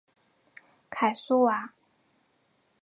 [0.89, 1.75] 凯苏瓦。